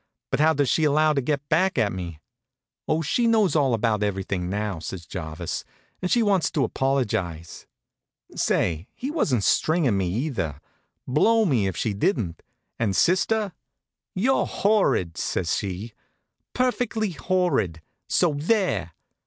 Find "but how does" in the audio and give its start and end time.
0.31-0.67